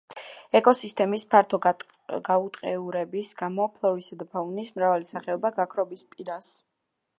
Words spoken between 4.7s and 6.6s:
მრავალი სახეობაა გაქრობის პირას.